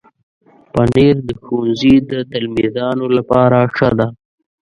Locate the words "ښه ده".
3.75-4.07